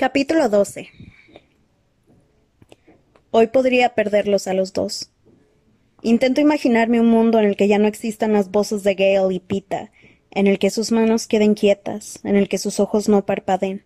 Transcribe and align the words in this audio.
Capítulo 0.00 0.48
12 0.48 0.88
Hoy 3.32 3.48
podría 3.48 3.90
perderlos 3.90 4.46
a 4.46 4.54
los 4.54 4.72
dos. 4.72 5.10
Intento 6.00 6.40
imaginarme 6.40 7.00
un 7.00 7.08
mundo 7.08 7.38
en 7.38 7.44
el 7.44 7.54
que 7.54 7.68
ya 7.68 7.78
no 7.78 7.86
existan 7.86 8.32
las 8.32 8.50
voces 8.50 8.82
de 8.82 8.94
Gale 8.94 9.34
y 9.34 9.40
Pita, 9.40 9.92
en 10.30 10.46
el 10.46 10.58
que 10.58 10.70
sus 10.70 10.90
manos 10.90 11.26
queden 11.26 11.52
quietas, 11.52 12.18
en 12.24 12.36
el 12.36 12.48
que 12.48 12.56
sus 12.56 12.80
ojos 12.80 13.10
no 13.10 13.26
parpadeen. 13.26 13.82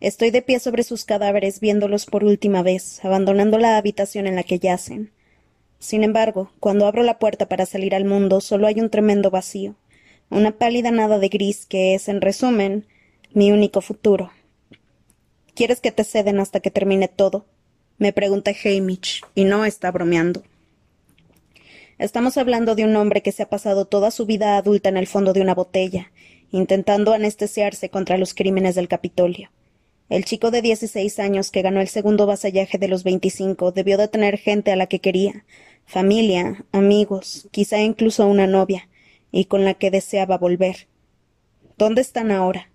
Estoy 0.00 0.30
de 0.30 0.42
pie 0.42 0.58
sobre 0.58 0.82
sus 0.82 1.04
cadáveres 1.04 1.60
viéndolos 1.60 2.06
por 2.06 2.24
última 2.24 2.64
vez, 2.64 3.04
abandonando 3.04 3.56
la 3.56 3.76
habitación 3.76 4.26
en 4.26 4.34
la 4.34 4.42
que 4.42 4.58
yacen. 4.58 5.12
Sin 5.78 6.02
embargo, 6.02 6.50
cuando 6.58 6.88
abro 6.88 7.04
la 7.04 7.20
puerta 7.20 7.48
para 7.48 7.66
salir 7.66 7.94
al 7.94 8.04
mundo, 8.04 8.40
solo 8.40 8.66
hay 8.66 8.80
un 8.80 8.90
tremendo 8.90 9.30
vacío, 9.30 9.76
una 10.28 10.58
pálida 10.58 10.90
nada 10.90 11.20
de 11.20 11.28
gris 11.28 11.66
que 11.66 11.94
es, 11.94 12.08
en 12.08 12.20
resumen, 12.20 12.84
mi 13.32 13.52
único 13.52 13.80
futuro. 13.80 14.32
¿Quieres 15.56 15.80
que 15.80 15.90
te 15.90 16.04
ceden 16.04 16.38
hasta 16.38 16.60
que 16.60 16.70
termine 16.70 17.08
todo? 17.08 17.46
me 17.96 18.12
pregunta 18.12 18.50
Hamish, 18.50 19.22
y 19.34 19.44
no 19.44 19.64
está 19.64 19.90
bromeando. 19.90 20.42
Estamos 21.98 22.36
hablando 22.36 22.74
de 22.74 22.84
un 22.84 22.94
hombre 22.94 23.22
que 23.22 23.32
se 23.32 23.42
ha 23.42 23.48
pasado 23.48 23.86
toda 23.86 24.10
su 24.10 24.26
vida 24.26 24.58
adulta 24.58 24.90
en 24.90 24.98
el 24.98 25.06
fondo 25.06 25.32
de 25.32 25.40
una 25.40 25.54
botella, 25.54 26.12
intentando 26.50 27.14
anestesiarse 27.14 27.88
contra 27.88 28.18
los 28.18 28.34
crímenes 28.34 28.74
del 28.74 28.86
Capitolio. 28.86 29.48
El 30.10 30.26
chico 30.26 30.50
de 30.50 30.60
dieciséis 30.60 31.18
años 31.18 31.50
que 31.50 31.62
ganó 31.62 31.80
el 31.80 31.88
segundo 31.88 32.26
vasallaje 32.26 32.76
de 32.76 32.88
los 32.88 33.02
veinticinco 33.02 33.72
debió 33.72 33.96
de 33.96 34.08
tener 34.08 34.36
gente 34.36 34.72
a 34.72 34.76
la 34.76 34.88
que 34.88 35.00
quería, 35.00 35.46
familia, 35.86 36.66
amigos, 36.70 37.48
quizá 37.50 37.80
incluso 37.80 38.26
una 38.26 38.46
novia, 38.46 38.90
y 39.32 39.46
con 39.46 39.64
la 39.64 39.72
que 39.72 39.90
deseaba 39.90 40.36
volver. 40.36 40.86
¿Dónde 41.78 42.02
están 42.02 42.30
ahora? 42.30 42.68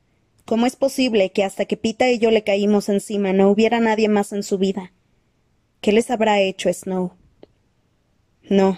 ¿Cómo 0.51 0.65
es 0.65 0.75
posible 0.75 1.31
que 1.31 1.45
hasta 1.45 1.63
que 1.63 1.77
Pita 1.77 2.09
y 2.09 2.19
yo 2.19 2.29
le 2.29 2.43
caímos 2.43 2.89
encima 2.89 3.31
no 3.31 3.49
hubiera 3.49 3.79
nadie 3.79 4.09
más 4.09 4.33
en 4.33 4.43
su 4.43 4.57
vida? 4.57 4.91
¿Qué 5.79 5.93
les 5.93 6.11
habrá 6.11 6.41
hecho 6.41 6.67
Snow? 6.73 7.13
No, 8.49 8.77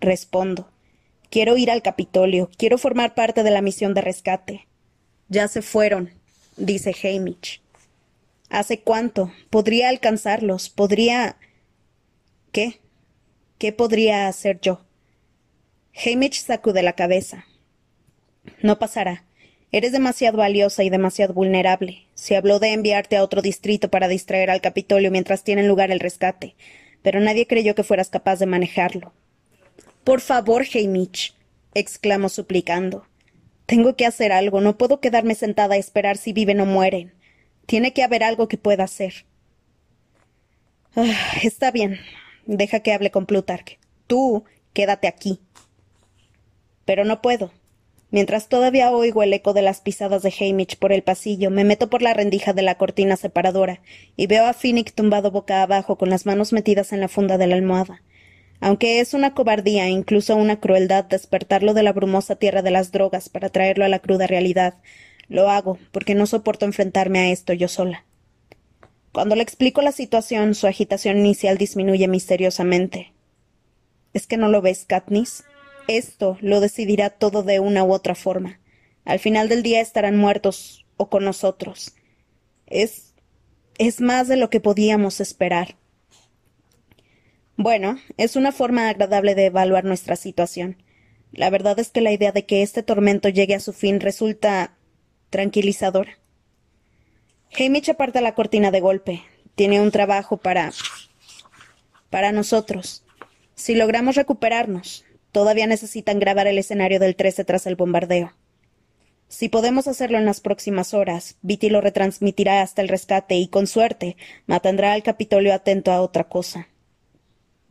respondo. 0.00 0.72
Quiero 1.30 1.56
ir 1.56 1.70
al 1.70 1.82
Capitolio, 1.82 2.50
quiero 2.58 2.78
formar 2.78 3.14
parte 3.14 3.44
de 3.44 3.52
la 3.52 3.62
misión 3.62 3.94
de 3.94 4.00
rescate. 4.00 4.66
Ya 5.28 5.46
se 5.46 5.62
fueron, 5.62 6.10
dice 6.56 6.92
Hamish. 7.04 7.62
¿Hace 8.48 8.80
cuánto? 8.80 9.32
Podría 9.50 9.90
alcanzarlos. 9.90 10.68
Podría. 10.68 11.36
¿Qué? 12.50 12.80
¿Qué 13.58 13.70
podría 13.70 14.26
hacer 14.26 14.58
yo? 14.60 14.80
Hamish 15.94 16.42
sacude 16.42 16.82
la 16.82 16.94
cabeza. 16.94 17.46
No 18.62 18.80
pasará. 18.80 19.24
Eres 19.74 19.90
demasiado 19.90 20.38
valiosa 20.38 20.84
y 20.84 20.88
demasiado 20.88 21.34
vulnerable. 21.34 22.06
Se 22.14 22.36
habló 22.36 22.60
de 22.60 22.72
enviarte 22.72 23.16
a 23.16 23.24
otro 23.24 23.42
distrito 23.42 23.90
para 23.90 24.06
distraer 24.06 24.48
al 24.48 24.60
Capitolio 24.60 25.10
mientras 25.10 25.42
tiene 25.42 25.64
lugar 25.64 25.90
el 25.90 25.98
rescate, 25.98 26.54
pero 27.02 27.18
nadie 27.18 27.48
creyó 27.48 27.74
que 27.74 27.82
fueras 27.82 28.08
capaz 28.08 28.38
de 28.38 28.46
manejarlo. 28.46 29.12
Por 30.04 30.20
favor, 30.20 30.64
Hamish, 30.72 31.34
exclamó 31.74 32.28
suplicando. 32.28 33.08
Tengo 33.66 33.96
que 33.96 34.06
hacer 34.06 34.30
algo. 34.30 34.60
No 34.60 34.78
puedo 34.78 35.00
quedarme 35.00 35.34
sentada 35.34 35.74
a 35.74 35.78
esperar 35.78 36.18
si 36.18 36.32
viven 36.32 36.60
o 36.60 36.66
mueren. 36.66 37.12
Tiene 37.66 37.92
que 37.92 38.04
haber 38.04 38.22
algo 38.22 38.46
que 38.46 38.58
pueda 38.58 38.84
hacer. 38.84 39.26
Ah, 40.94 41.32
está 41.42 41.72
bien. 41.72 41.98
Deja 42.46 42.78
que 42.78 42.92
hable 42.92 43.10
con 43.10 43.26
Plutarch. 43.26 43.80
Tú, 44.06 44.44
quédate 44.72 45.08
aquí. 45.08 45.40
Pero 46.84 47.04
no 47.04 47.20
puedo. 47.20 47.50
Mientras 48.14 48.46
todavía 48.46 48.92
oigo 48.92 49.24
el 49.24 49.32
eco 49.32 49.54
de 49.54 49.62
las 49.62 49.80
pisadas 49.80 50.22
de 50.22 50.32
Hamish 50.38 50.78
por 50.78 50.92
el 50.92 51.02
pasillo, 51.02 51.50
me 51.50 51.64
meto 51.64 51.90
por 51.90 52.00
la 52.00 52.14
rendija 52.14 52.52
de 52.52 52.62
la 52.62 52.76
cortina 52.76 53.16
separadora 53.16 53.80
y 54.16 54.28
veo 54.28 54.46
a 54.46 54.52
Finnick 54.52 54.94
tumbado 54.94 55.32
boca 55.32 55.64
abajo 55.64 55.98
con 55.98 56.10
las 56.10 56.24
manos 56.24 56.52
metidas 56.52 56.92
en 56.92 57.00
la 57.00 57.08
funda 57.08 57.38
de 57.38 57.48
la 57.48 57.56
almohada. 57.56 58.02
Aunque 58.60 59.00
es 59.00 59.14
una 59.14 59.34
cobardía 59.34 59.86
e 59.86 59.90
incluso 59.90 60.36
una 60.36 60.60
crueldad 60.60 61.06
despertarlo 61.06 61.74
de 61.74 61.82
la 61.82 61.92
brumosa 61.92 62.36
tierra 62.36 62.62
de 62.62 62.70
las 62.70 62.92
drogas 62.92 63.28
para 63.28 63.48
traerlo 63.48 63.84
a 63.84 63.88
la 63.88 63.98
cruda 63.98 64.28
realidad, 64.28 64.74
lo 65.26 65.50
hago 65.50 65.80
porque 65.90 66.14
no 66.14 66.26
soporto 66.26 66.66
enfrentarme 66.66 67.18
a 67.18 67.30
esto 67.32 67.52
yo 67.52 67.66
sola. 67.66 68.04
Cuando 69.10 69.34
le 69.34 69.42
explico 69.42 69.82
la 69.82 69.90
situación, 69.90 70.54
su 70.54 70.68
agitación 70.68 71.18
inicial 71.18 71.58
disminuye 71.58 72.06
misteriosamente. 72.06 73.12
¿Es 74.12 74.28
que 74.28 74.36
no 74.36 74.48
lo 74.50 74.62
ves, 74.62 74.84
Katniss? 74.84 75.42
Esto 75.86 76.38
lo 76.40 76.60
decidirá 76.60 77.10
todo 77.10 77.42
de 77.42 77.60
una 77.60 77.84
u 77.84 77.92
otra 77.92 78.14
forma. 78.14 78.60
Al 79.04 79.18
final 79.18 79.48
del 79.48 79.62
día 79.62 79.80
estarán 79.80 80.16
muertos 80.16 80.86
o 80.96 81.10
con 81.10 81.24
nosotros. 81.24 81.94
Es. 82.66 83.14
es 83.78 84.00
más 84.00 84.28
de 84.28 84.36
lo 84.36 84.48
que 84.48 84.60
podíamos 84.60 85.20
esperar. 85.20 85.76
Bueno, 87.56 87.98
es 88.16 88.34
una 88.34 88.50
forma 88.50 88.88
agradable 88.88 89.34
de 89.34 89.46
evaluar 89.46 89.84
nuestra 89.84 90.16
situación. 90.16 90.82
La 91.32 91.50
verdad 91.50 91.78
es 91.78 91.90
que 91.90 92.00
la 92.00 92.12
idea 92.12 92.32
de 92.32 92.46
que 92.46 92.62
este 92.62 92.82
tormento 92.82 93.28
llegue 93.28 93.54
a 93.54 93.60
su 93.60 93.72
fin 93.72 94.00
resulta 94.00 94.76
tranquilizadora. 95.30 96.18
Hamish 97.58 97.90
aparta 97.90 98.20
la 98.20 98.34
cortina 98.34 98.70
de 98.70 98.80
golpe. 98.80 99.22
Tiene 99.54 99.80
un 99.80 99.90
trabajo 99.90 100.38
para. 100.38 100.72
para 102.10 102.32
nosotros. 102.32 103.04
Si 103.54 103.74
logramos 103.74 104.16
recuperarnos, 104.16 105.04
todavía 105.34 105.66
necesitan 105.66 106.20
grabar 106.20 106.46
el 106.46 106.58
escenario 106.58 107.00
del 107.00 107.16
13 107.16 107.44
tras 107.44 107.66
el 107.66 107.74
bombardeo. 107.74 108.32
Si 109.28 109.48
podemos 109.48 109.88
hacerlo 109.88 110.16
en 110.16 110.26
las 110.26 110.40
próximas 110.40 110.94
horas, 110.94 111.38
Viti 111.42 111.68
lo 111.70 111.80
retransmitirá 111.80 112.62
hasta 112.62 112.82
el 112.82 112.88
rescate 112.88 113.34
y, 113.34 113.48
con 113.48 113.66
suerte, 113.66 114.16
mantendrá 114.46 114.92
al 114.92 115.02
Capitolio 115.02 115.52
atento 115.52 115.90
a 115.90 116.00
otra 116.02 116.28
cosa. 116.28 116.68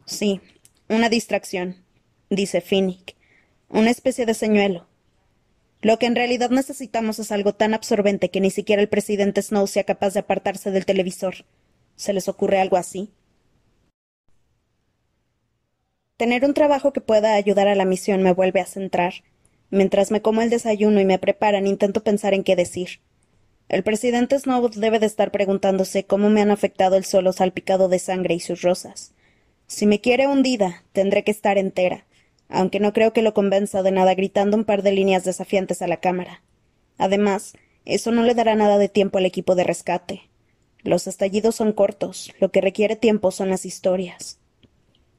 Sí, 0.06 0.42
una 0.90 1.08
distracción, 1.08 1.78
dice 2.30 2.60
Finnick. 2.60 3.16
Una 3.70 3.92
especie 3.92 4.26
de 4.26 4.34
señuelo. 4.34 4.88
Lo 5.82 5.98
que 6.00 6.06
en 6.06 6.16
realidad 6.16 6.50
necesitamos 6.50 7.18
es 7.20 7.32
algo 7.32 7.54
tan 7.54 7.74
absorbente 7.74 8.30
que 8.30 8.42
ni 8.42 8.52
siquiera 8.52 8.82
el 8.82 8.90
presidente 8.90 9.42
Snow 9.42 9.68
sea 9.68 9.86
capaz 9.86 10.14
de 10.14 10.20
apartarse 10.20 10.70
del 10.70 10.86
televisor. 10.86 11.46
¿Se 11.96 12.12
les 12.12 12.28
ocurre 12.28 12.60
algo 12.60 12.76
así? 12.76 13.14
Tener 16.18 16.46
un 16.46 16.54
trabajo 16.54 16.94
que 16.94 17.02
pueda 17.02 17.34
ayudar 17.34 17.68
a 17.68 17.74
la 17.76 17.86
misión 17.86 18.22
me 18.22 18.34
vuelve 18.34 18.60
a 18.60 18.68
centrar. 18.68 19.14
Mientras 19.72 20.12
me 20.12 20.22
como 20.22 20.44
el 20.44 20.52
desayuno 20.52 21.02
y 21.02 21.06
me 21.06 21.18
preparan, 21.18 21.66
intento 21.66 22.04
pensar 22.04 22.36
en 22.36 22.44
qué 22.44 22.56
decir. 22.56 23.02
El 23.68 23.84
presidente 23.84 24.38
Snow 24.38 24.70
debe 24.70 25.00
de 25.00 25.08
estar 25.08 25.32
preguntándose 25.32 26.06
cómo 26.06 26.30
me 26.30 26.42
han 26.42 26.52
afectado 26.52 26.98
el 26.98 27.06
suelo 27.06 27.34
salpicado 27.34 27.90
de 27.90 27.98
sangre 27.98 28.36
y 28.36 28.40
sus 28.40 28.62
rosas. 28.62 29.14
Si 29.66 29.88
me 29.88 30.02
quiere 30.02 30.28
hundida, 30.28 30.84
tendré 30.92 31.24
que 31.24 31.32
estar 31.32 31.58
entera, 31.58 32.06
aunque 32.48 32.80
no 32.80 32.94
creo 32.94 33.14
que 33.14 33.24
lo 33.24 33.34
convenza 33.34 33.82
de 33.82 33.92
nada 33.92 34.14
gritando 34.14 34.56
un 34.56 34.66
par 34.66 34.84
de 34.84 34.92
líneas 34.92 35.24
desafiantes 35.24 35.82
a 35.82 35.88
la 35.88 35.98
cámara. 35.98 36.44
Además, 37.00 37.54
eso 37.86 38.12
no 38.12 38.22
le 38.22 38.36
dará 38.36 38.54
nada 38.54 38.78
de 38.78 38.90
tiempo 38.90 39.18
al 39.18 39.26
equipo 39.26 39.56
de 39.56 39.64
rescate. 39.64 40.30
Los 40.84 41.08
estallidos 41.08 41.56
son 41.56 41.74
cortos, 41.74 42.32
lo 42.40 42.52
que 42.52 42.62
requiere 42.62 42.96
tiempo 42.96 43.32
son 43.32 43.50
las 43.50 43.66
historias. 43.66 44.38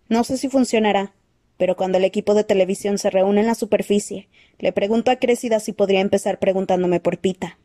No 0.09 0.25
sé 0.25 0.37
si 0.37 0.49
funcionará, 0.49 1.15
pero 1.57 1.77
cuando 1.77 1.99
el 1.99 2.05
equipo 2.05 2.35
de 2.35 2.45
televisión 2.45 2.99
se 2.99 3.11
reúne 3.11 3.41
en 3.41 3.47
la 3.47 3.55
superficie, 3.55 4.29
le 4.59 4.73
pregunto 4.73 5.11
a 5.11 5.17
Crécida 5.17 5.61
si 5.61 5.73
podría 5.73 6.01
empezar 6.01 6.39
preguntándome 6.39 7.01
por 7.01 7.19
Pita. 7.19 7.59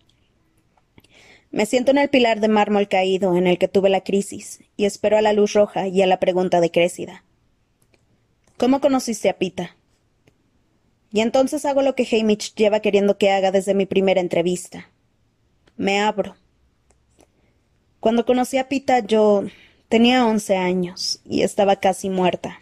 Me 1.51 1.65
siento 1.65 1.91
en 1.91 1.97
el 1.97 2.09
pilar 2.09 2.39
de 2.39 2.47
mármol 2.47 2.87
caído 2.87 3.35
en 3.35 3.47
el 3.47 3.57
que 3.57 3.67
tuve 3.67 3.89
la 3.89 4.01
crisis, 4.01 4.61
y 4.77 4.85
espero 4.85 5.17
a 5.17 5.21
la 5.21 5.33
luz 5.33 5.53
roja 5.53 5.87
y 5.87 6.01
a 6.01 6.07
la 6.07 6.19
pregunta 6.19 6.61
de 6.61 6.69
Crécida. 6.69 7.23
¿Cómo 8.57 8.81
conociste 8.81 9.29
a 9.29 9.37
Pita? 9.37 9.75
Y 11.11 11.21
entonces 11.21 11.65
hago 11.65 11.81
lo 11.81 11.95
que 11.95 12.07
Hamish 12.11 12.53
lleva 12.53 12.81
queriendo 12.81 13.17
que 13.17 13.31
haga 13.31 13.51
desde 13.51 13.73
mi 13.73 13.87
primera 13.87 14.21
entrevista. 14.21 14.89
Me 15.75 15.99
abro. 15.99 16.35
Cuando 17.99 18.25
conocí 18.25 18.57
a 18.57 18.69
Pita 18.69 18.99
yo 18.99 19.45
tenía 19.89 20.25
once 20.25 20.55
años 20.55 21.19
y 21.25 21.41
estaba 21.41 21.77
casi 21.77 22.09
muerta. 22.09 22.61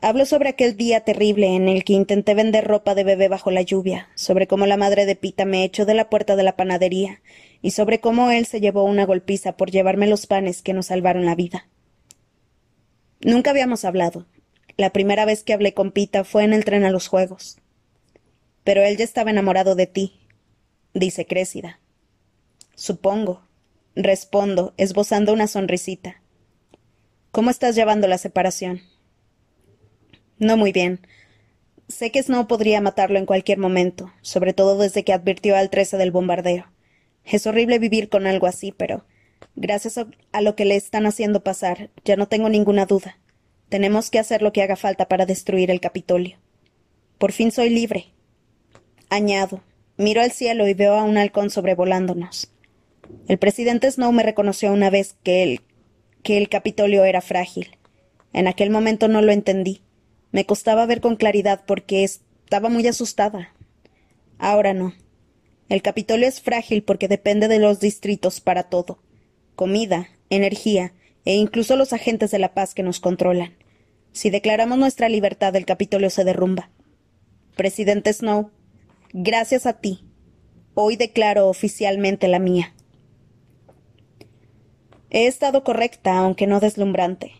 Hablo 0.00 0.24
sobre 0.24 0.50
aquel 0.50 0.76
día 0.76 1.00
terrible 1.00 1.56
en 1.56 1.68
el 1.68 1.82
que 1.82 1.94
intenté 1.94 2.34
vender 2.34 2.64
ropa 2.64 2.94
de 2.94 3.02
bebé 3.02 3.28
bajo 3.28 3.50
la 3.50 3.62
lluvia, 3.62 4.08
sobre 4.14 4.46
cómo 4.46 4.66
la 4.66 4.76
madre 4.76 5.04
de 5.04 5.16
Pita 5.16 5.44
me 5.44 5.64
echó 5.64 5.84
de 5.84 5.94
la 5.94 6.08
puerta 6.08 6.36
de 6.36 6.44
la 6.44 6.54
panadería 6.54 7.22
y 7.60 7.72
sobre 7.72 7.98
cómo 7.98 8.30
él 8.30 8.46
se 8.46 8.60
llevó 8.60 8.84
una 8.84 9.04
golpiza 9.04 9.56
por 9.56 9.70
llevarme 9.70 10.06
los 10.06 10.26
panes 10.26 10.62
que 10.62 10.74
nos 10.74 10.86
salvaron 10.86 11.26
la 11.26 11.34
vida. 11.34 11.66
Nunca 13.20 13.50
habíamos 13.50 13.84
hablado, 13.84 14.26
la 14.76 14.90
primera 14.90 15.24
vez 15.24 15.42
que 15.42 15.54
hablé 15.54 15.74
con 15.74 15.90
Pita 15.90 16.22
fue 16.22 16.44
en 16.44 16.52
el 16.52 16.64
tren 16.64 16.84
a 16.84 16.90
los 16.90 17.08
juegos. 17.08 17.56
Pero 18.62 18.84
él 18.84 18.96
ya 18.96 19.04
estaba 19.04 19.30
enamorado 19.30 19.74
de 19.74 19.86
ti, 19.86 20.20
dice 20.92 21.26
Crécida. 21.26 21.80
Supongo, 22.74 23.45
respondo, 23.96 24.74
esbozando 24.76 25.32
una 25.32 25.46
sonrisita. 25.46 26.20
¿Cómo 27.32 27.50
estás 27.50 27.74
llevando 27.74 28.06
la 28.06 28.18
separación? 28.18 28.82
No 30.38 30.58
muy 30.58 30.70
bien. 30.70 31.00
Sé 31.88 32.10
que 32.10 32.22
Snow 32.22 32.46
podría 32.46 32.80
matarlo 32.82 33.18
en 33.18 33.26
cualquier 33.26 33.58
momento, 33.58 34.12
sobre 34.20 34.52
todo 34.52 34.76
desde 34.78 35.02
que 35.02 35.14
advirtió 35.14 35.56
al 35.56 35.70
trece 35.70 35.96
del 35.96 36.10
bombardeo. 36.10 36.66
Es 37.24 37.46
horrible 37.46 37.78
vivir 37.78 38.08
con 38.10 38.26
algo 38.26 38.46
así, 38.46 38.70
pero 38.70 39.06
gracias 39.54 39.98
a 39.98 40.40
lo 40.42 40.56
que 40.56 40.66
le 40.66 40.76
están 40.76 41.06
haciendo 41.06 41.42
pasar, 41.42 41.90
ya 42.04 42.16
no 42.16 42.28
tengo 42.28 42.50
ninguna 42.50 42.84
duda. 42.84 43.18
Tenemos 43.70 44.10
que 44.10 44.18
hacer 44.18 44.42
lo 44.42 44.52
que 44.52 44.62
haga 44.62 44.76
falta 44.76 45.08
para 45.08 45.26
destruir 45.26 45.70
el 45.70 45.80
Capitolio. 45.80 46.36
Por 47.18 47.32
fin 47.32 47.50
soy 47.50 47.70
libre. 47.70 48.12
Añado, 49.08 49.62
miro 49.96 50.20
al 50.20 50.32
cielo 50.32 50.68
y 50.68 50.74
veo 50.74 50.94
a 50.94 51.02
un 51.02 51.16
halcón 51.16 51.48
sobrevolándonos. 51.50 52.52
El 53.28 53.38
presidente 53.38 53.90
Snow 53.90 54.12
me 54.12 54.22
reconoció 54.22 54.72
una 54.72 54.90
vez 54.90 55.16
que 55.22 55.42
el, 55.42 55.60
que 56.22 56.38
el 56.38 56.48
Capitolio 56.48 57.04
era 57.04 57.20
frágil. 57.20 57.76
En 58.32 58.46
aquel 58.46 58.70
momento 58.70 59.08
no 59.08 59.22
lo 59.22 59.32
entendí. 59.32 59.82
Me 60.30 60.44
costaba 60.44 60.86
ver 60.86 61.00
con 61.00 61.16
claridad 61.16 61.64
porque 61.66 62.04
estaba 62.04 62.68
muy 62.68 62.86
asustada. 62.86 63.52
Ahora 64.38 64.74
no. 64.74 64.94
El 65.68 65.82
Capitolio 65.82 66.28
es 66.28 66.40
frágil 66.40 66.82
porque 66.82 67.08
depende 67.08 67.48
de 67.48 67.58
los 67.58 67.80
distritos 67.80 68.40
para 68.40 68.64
todo. 68.64 69.02
Comida, 69.56 70.08
energía, 70.30 70.92
e 71.24 71.34
incluso 71.34 71.76
los 71.76 71.92
agentes 71.92 72.30
de 72.30 72.38
la 72.38 72.54
paz 72.54 72.74
que 72.74 72.84
nos 72.84 73.00
controlan. 73.00 73.56
Si 74.12 74.30
declaramos 74.30 74.78
nuestra 74.78 75.08
libertad, 75.08 75.54
el 75.56 75.66
Capitolio 75.66 76.08
se 76.08 76.24
derrumba. 76.24 76.70
Presidente 77.56 78.12
Snow, 78.12 78.50
gracias 79.12 79.66
a 79.66 79.80
ti, 79.80 80.04
hoy 80.74 80.96
declaro 80.96 81.48
oficialmente 81.48 82.28
la 82.28 82.38
mía. 82.38 82.75
He 85.10 85.26
estado 85.26 85.62
correcta, 85.62 86.18
aunque 86.18 86.46
no 86.46 86.60
deslumbrante. 86.60 87.32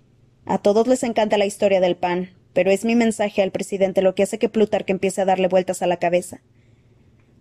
A 0.45 0.59
todos 0.59 0.87
les 0.87 1.03
encanta 1.03 1.39
la 1.39 1.47
historia 1.47 1.81
del 1.81 1.97
pan, 1.97 2.31
pero 2.53 2.71
es 2.71 2.85
mi 2.85 2.95
mensaje 2.95 3.43
al 3.43 3.51
presidente 3.51 4.03
lo 4.03 4.15
que 4.15 4.23
hace 4.23 4.39
que 4.39 4.49
Plutarque 4.49 4.93
empiece 4.93 5.21
a 5.21 5.25
darle 5.25 5.49
vueltas 5.49 5.83
a 5.83 5.87
la 5.87 5.99
cabeza. 5.99 6.41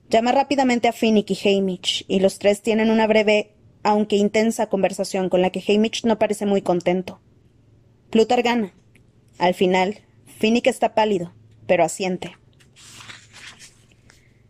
Llama 0.09 0.31
rápidamente 0.31 0.87
a 0.87 0.93
Finnick 0.93 1.31
y 1.31 1.57
Hamish, 1.57 2.05
y 2.07 2.19
los 2.19 2.39
tres 2.39 2.61
tienen 2.61 2.89
una 2.89 3.07
breve 3.07 3.55
aunque 3.83 4.15
intensa 4.15 4.67
conversación 4.67 5.29
con 5.29 5.43
la 5.43 5.51
que 5.51 5.63
Hamish 5.67 6.05
no 6.05 6.17
parece 6.17 6.47
muy 6.47 6.63
contento. 6.63 7.21
Plutar 8.09 8.41
gana. 8.41 8.73
Al 9.37 9.53
final, 9.53 9.99
Finnick 10.25 10.65
está 10.65 10.95
pálido, 10.95 11.33
pero 11.67 11.83
asiente. 11.83 12.35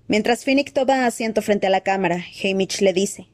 Mientras 0.08 0.46
Finnick 0.46 0.72
toma 0.72 1.06
asiento 1.06 1.42
frente 1.42 1.68
a 1.68 1.70
la 1.70 1.82
cámara, 1.82 2.24
Hamish 2.44 2.82
le 2.82 2.94
dice: 2.94 3.28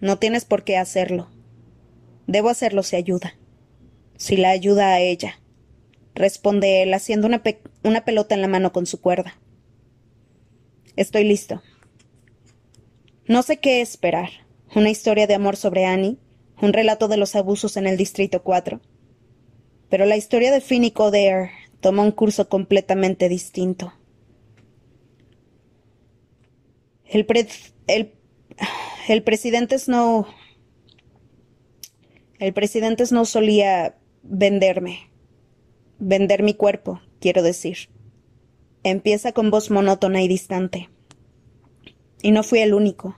No 0.00 0.18
tienes 0.18 0.46
por 0.46 0.64
qué 0.64 0.78
hacerlo. 0.78 1.28
Debo 2.26 2.48
hacerlo 2.48 2.82
si 2.82 2.96
ayuda. 2.96 3.34
Si 4.16 4.36
la 4.36 4.50
ayuda 4.50 4.94
a 4.94 5.00
ella. 5.00 5.40
Responde 6.14 6.82
él, 6.82 6.94
haciendo 6.94 7.26
una, 7.26 7.42
una 7.82 8.04
pelota 8.04 8.34
en 8.34 8.42
la 8.42 8.48
mano 8.48 8.72
con 8.72 8.86
su 8.86 9.00
cuerda. 9.00 9.38
Estoy 10.96 11.24
listo. 11.24 11.62
No 13.26 13.42
sé 13.42 13.58
qué 13.58 13.80
esperar 13.80 14.30
una 14.74 14.90
historia 14.90 15.26
de 15.26 15.34
amor 15.34 15.56
sobre 15.56 15.84
Annie, 15.84 16.18
un 16.60 16.72
relato 16.72 17.08
de 17.08 17.16
los 17.16 17.34
abusos 17.34 17.76
en 17.76 17.86
el 17.86 17.96
Distrito 17.96 18.42
4. 18.42 18.80
Pero 19.88 20.06
la 20.06 20.16
historia 20.16 20.50
de 20.50 20.60
Finn 20.60 20.84
y 20.84 20.92
toma 21.80 22.02
un 22.02 22.12
curso 22.12 22.48
completamente 22.48 23.28
distinto. 23.28 23.92
El, 27.04 27.26
el, 29.08 29.22
presidente 29.22 29.78
Snow. 29.78 30.26
El 32.42 32.52
presidente 32.54 33.06
Snow 33.06 33.24
solía 33.24 33.94
venderme. 34.24 35.12
Vender 36.00 36.42
mi 36.42 36.54
cuerpo, 36.54 37.00
quiero 37.20 37.40
decir. 37.40 37.88
Empieza 38.82 39.30
con 39.30 39.52
voz 39.52 39.70
monótona 39.70 40.22
y 40.22 40.26
distante. 40.26 40.90
Y 42.20 42.32
no 42.32 42.42
fui 42.42 42.58
el 42.58 42.74
único. 42.74 43.16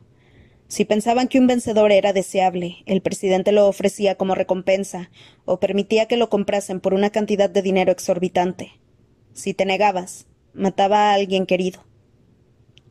Si 0.68 0.84
pensaban 0.84 1.28
que 1.28 1.38
un 1.38 1.46
vencedor 1.46 1.90
era 1.90 2.12
deseable, 2.12 2.82
el 2.84 3.00
presidente 3.00 3.50
lo 3.50 3.66
ofrecía 3.66 4.16
como 4.16 4.34
recompensa 4.34 5.10
o 5.46 5.58
permitía 5.58 6.04
que 6.06 6.18
lo 6.18 6.28
comprasen 6.28 6.80
por 6.80 6.92
una 6.92 7.08
cantidad 7.08 7.48
de 7.48 7.62
dinero 7.62 7.92
exorbitante. 7.92 8.72
Si 9.32 9.54
te 9.54 9.64
negabas, 9.64 10.26
mataba 10.52 11.12
a 11.12 11.14
alguien 11.14 11.46
querido. 11.46 11.82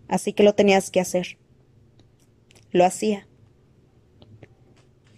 Así 0.07 0.33
que 0.33 0.41
lo 0.41 0.55
tenías 0.55 0.89
que 0.89 0.99
hacer. 0.99 1.37
Lo 2.71 2.85
hacía. 2.85 3.27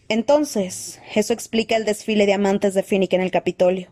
Entonces, 0.08 1.02
eso 1.16 1.34
explica 1.34 1.76
el 1.76 1.86
desfile 1.86 2.26
de 2.26 2.34
amantes 2.34 2.74
de 2.74 2.84
Finnick 2.84 3.14
en 3.14 3.22
el 3.22 3.32
Capitolio. 3.32 3.90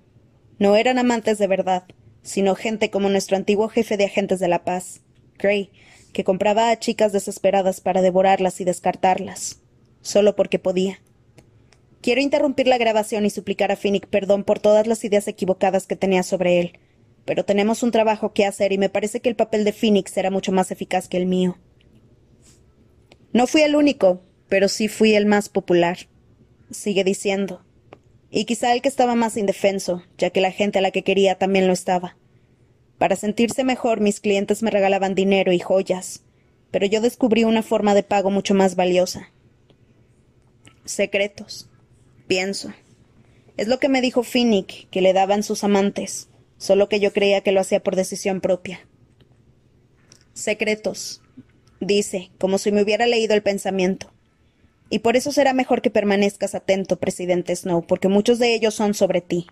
No 0.59 0.75
eran 0.75 0.99
amantes 0.99 1.39
de 1.39 1.47
verdad, 1.47 1.85
sino 2.21 2.55
gente 2.55 2.91
como 2.91 3.09
nuestro 3.09 3.35
antiguo 3.35 3.67
jefe 3.67 3.97
de 3.97 4.05
agentes 4.05 4.39
de 4.39 4.47
la 4.47 4.63
paz, 4.63 5.01
Gray, 5.39 5.71
que 6.13 6.23
compraba 6.23 6.69
a 6.69 6.77
chicas 6.77 7.11
desesperadas 7.11 7.81
para 7.81 8.01
devorarlas 8.01 8.61
y 8.61 8.63
descartarlas, 8.63 9.61
solo 10.01 10.35
porque 10.35 10.59
podía. 10.59 10.99
Quiero 12.01 12.21
interrumpir 12.21 12.67
la 12.67 12.77
grabación 12.77 13.25
y 13.25 13.31
suplicar 13.31 13.71
a 13.71 13.75
Finnick 13.75 14.07
perdón 14.07 14.43
por 14.43 14.59
todas 14.59 14.85
las 14.85 15.03
ideas 15.03 15.27
equivocadas 15.27 15.87
que 15.87 15.95
tenía 15.95 16.21
sobre 16.21 16.59
él, 16.59 16.79
pero 17.25 17.43
tenemos 17.43 17.81
un 17.81 17.91
trabajo 17.91 18.33
que 18.33 18.45
hacer 18.45 18.71
y 18.71 18.77
me 18.77 18.89
parece 18.89 19.19
que 19.19 19.29
el 19.29 19.35
papel 19.35 19.63
de 19.63 19.73
Phoenix 19.73 20.11
será 20.11 20.29
mucho 20.29 20.51
más 20.51 20.69
eficaz 20.69 21.07
que 21.07 21.17
el 21.17 21.25
mío. 21.25 21.57
No 23.31 23.47
fui 23.47 23.61
el 23.61 23.75
único, 23.75 24.21
pero 24.53 24.69
sí 24.69 24.87
fui 24.87 25.15
el 25.15 25.25
más 25.25 25.49
popular, 25.49 25.97
sigue 26.69 27.03
diciendo. 27.03 27.65
Y 28.29 28.45
quizá 28.45 28.71
el 28.71 28.83
que 28.83 28.87
estaba 28.87 29.15
más 29.15 29.35
indefenso, 29.35 30.03
ya 30.19 30.29
que 30.29 30.41
la 30.41 30.51
gente 30.51 30.77
a 30.77 30.83
la 30.83 30.91
que 30.91 31.01
quería 31.01 31.39
también 31.39 31.65
lo 31.65 31.73
estaba. 31.73 32.17
Para 32.99 33.15
sentirse 33.15 33.63
mejor, 33.63 33.99
mis 33.99 34.19
clientes 34.19 34.61
me 34.61 34.69
regalaban 34.69 35.15
dinero 35.15 35.53
y 35.53 35.59
joyas, 35.59 36.21
pero 36.69 36.85
yo 36.85 37.01
descubrí 37.01 37.45
una 37.45 37.63
forma 37.63 37.95
de 37.95 38.03
pago 38.03 38.29
mucho 38.29 38.53
más 38.53 38.75
valiosa. 38.75 39.31
Secretos. 40.85 41.67
Pienso. 42.27 42.71
Es 43.57 43.67
lo 43.67 43.79
que 43.79 43.89
me 43.89 44.01
dijo 44.01 44.21
Finnick, 44.21 44.87
que 44.91 45.01
le 45.01 45.13
daban 45.13 45.41
sus 45.41 45.63
amantes, 45.63 46.29
solo 46.59 46.89
que 46.89 46.99
yo 46.99 47.11
creía 47.11 47.41
que 47.41 47.53
lo 47.53 47.61
hacía 47.61 47.81
por 47.81 47.95
decisión 47.95 48.39
propia. 48.39 48.87
Secretos, 50.33 51.23
dice, 51.79 52.29
como 52.37 52.59
si 52.59 52.71
me 52.71 52.83
hubiera 52.83 53.07
leído 53.07 53.33
el 53.33 53.41
pensamiento. 53.41 54.12
Y 54.93 54.99
por 54.99 55.17
eso 55.17 55.31
será 55.31 55.53
mejor 55.53 55.81
que 55.81 55.89
permanezcas 55.89 56.53
atento, 56.53 56.99
presidente 56.99 57.55
Snow, 57.55 57.85
porque 57.87 58.07
muchos 58.07 58.37
de 58.37 58.53
ellos 58.53 58.75
son 58.75 58.93
sobre 58.93 59.21
ti. 59.21 59.47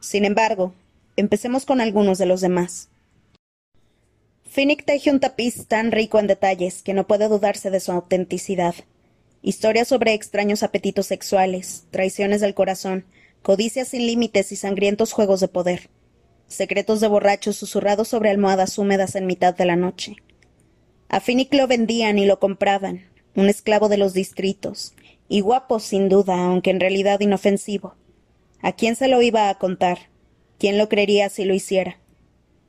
Sin 0.00 0.24
embargo, 0.24 0.74
Empecemos 1.16 1.64
con 1.64 1.80
algunos 1.80 2.18
de 2.18 2.26
los 2.26 2.42
demás. 2.42 2.90
Finnick 4.44 4.84
teje 4.84 5.10
un 5.10 5.18
tapiz 5.18 5.66
tan 5.66 5.90
rico 5.90 6.18
en 6.18 6.26
detalles 6.26 6.82
que 6.82 6.92
no 6.92 7.06
puede 7.06 7.28
dudarse 7.28 7.70
de 7.70 7.80
su 7.80 7.90
autenticidad. 7.90 8.74
Historias 9.40 9.88
sobre 9.88 10.12
extraños 10.12 10.62
apetitos 10.62 11.06
sexuales, 11.06 11.84
traiciones 11.90 12.42
del 12.42 12.52
corazón, 12.52 13.06
codicias 13.42 13.88
sin 13.88 14.06
límites 14.06 14.52
y 14.52 14.56
sangrientos 14.56 15.12
juegos 15.12 15.40
de 15.40 15.48
poder. 15.48 15.88
Secretos 16.48 17.00
de 17.00 17.08
borrachos 17.08 17.56
susurrados 17.56 18.08
sobre 18.08 18.28
almohadas 18.28 18.76
húmedas 18.76 19.14
en 19.14 19.26
mitad 19.26 19.56
de 19.56 19.64
la 19.64 19.76
noche. 19.76 20.16
A 21.08 21.20
Finnick 21.20 21.54
lo 21.54 21.66
vendían 21.66 22.18
y 22.18 22.26
lo 22.26 22.38
compraban, 22.38 23.06
un 23.36 23.48
esclavo 23.48 23.88
de 23.88 23.98
los 23.98 24.14
distritos, 24.14 24.94
y 25.28 25.40
guapo 25.40 25.78
sin 25.78 26.08
duda, 26.08 26.46
aunque 26.46 26.70
en 26.70 26.80
realidad 26.80 27.20
inofensivo. 27.20 27.94
¿A 28.62 28.72
quién 28.72 28.96
se 28.96 29.06
lo 29.06 29.22
iba 29.22 29.48
a 29.48 29.58
contar? 29.58 29.98
¿Quién 30.58 30.78
lo 30.78 30.88
creería 30.88 31.28
si 31.28 31.44
lo 31.44 31.54
hiciera? 31.54 31.98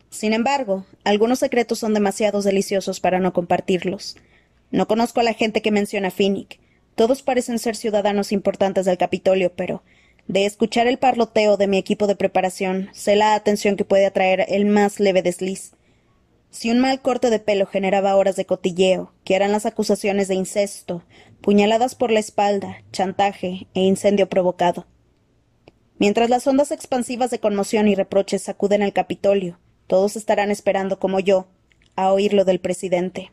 Sin 0.10 0.34
embargo, 0.34 0.86
algunos 1.04 1.40
secretos 1.40 1.80
son 1.80 1.94
demasiado 1.94 2.42
deliciosos 2.42 3.00
para 3.00 3.20
no 3.20 3.34
compartirlos. 3.34 4.18
No 4.70 4.88
conozco 4.88 5.22
a 5.22 5.24
la 5.24 5.34
gente 5.34 5.62
que 5.62 5.72
menciona 5.72 6.12
Finnick. 6.12 6.60
Todos 6.96 7.22
parecen 7.22 7.60
ser 7.60 7.76
ciudadanos 7.76 8.32
importantes 8.32 8.86
del 8.86 8.98
Capitolio, 8.98 9.54
pero 9.56 9.84
de 10.28 10.46
escuchar 10.46 10.88
el 10.88 10.98
parloteo 10.98 11.56
de 11.56 11.68
mi 11.68 11.78
equipo 11.78 12.08
de 12.08 12.18
preparación, 12.18 12.90
sé 12.92 13.16
la 13.16 13.34
atención 13.34 13.78
que 13.78 13.86
puede 13.86 14.06
atraer 14.06 14.46
el 14.50 14.66
más 14.66 15.00
leve 15.00 15.22
desliz. 15.22 15.72
Si 16.58 16.72
un 16.72 16.80
mal 16.80 17.04
corte 17.04 17.30
de 17.30 17.38
pelo 17.38 17.68
generaba 17.68 18.16
horas 18.16 18.36
de 18.36 18.48
cotilleo, 18.48 19.14
que 19.24 19.36
eran 19.36 19.52
las 19.52 19.68
acusaciones 19.68 20.28
de 20.28 20.34
incesto, 20.34 21.04
puñaladas 21.40 21.94
por 21.94 22.10
la 22.10 22.20
espalda, 22.20 22.84
chantaje 22.92 23.68
e 23.76 23.82
incendio 23.82 24.28
provocado. 24.28 24.88
Mientras 26.00 26.32
las 26.32 26.48
ondas 26.48 26.72
expansivas 26.72 27.30
de 27.30 27.40
conmoción 27.40 27.88
y 27.88 27.94
reproches 27.94 28.42
sacuden 28.42 28.82
el 28.82 28.92
Capitolio, 28.92 29.60
todos 29.86 30.16
estarán 30.16 30.50
esperando, 30.50 30.98
como 30.98 31.20
yo, 31.20 31.46
a 31.96 32.12
oír 32.12 32.34
lo 32.34 32.44
del 32.44 32.60
presidente. 32.60 33.32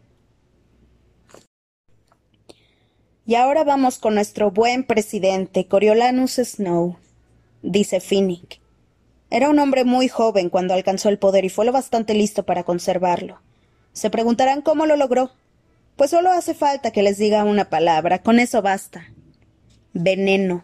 Y 3.25 3.37
ahora 3.37 3.65
vamos 3.65 3.97
con 3.97 4.17
nuestro 4.17 4.51
buen 4.51 4.85
presidente, 4.85 5.67
Coriolanus 5.67 6.33
Snow, 6.33 6.99
dice 7.63 8.01
Finnick. 8.01 8.61
Era 9.35 9.51
un 9.51 9.59
hombre 9.59 9.83
muy 9.83 10.07
joven 10.07 10.49
cuando 10.49 10.75
alcanzó 10.75 11.09
el 11.09 11.19
poder 11.19 11.45
y 11.45 11.49
fue 11.49 11.65
lo 11.65 11.73
bastante 11.73 12.15
listo 12.15 12.45
para 12.45 12.63
conservarlo. 12.63 13.41
Se 13.93 14.09
preguntarán 14.09 14.63
cómo 14.63 14.87
lo 14.87 14.95
logró. 14.95 15.33
Pues 15.97 16.11
solo 16.11 16.31
hace 16.31 16.55
falta 16.55 16.93
que 16.93 17.03
les 17.03 17.19
diga 17.19 17.43
una 17.43 17.69
palabra, 17.69 18.23
con 18.23 18.39
eso 18.39 18.63
basta. 18.63 19.09
Veneno. 19.93 20.63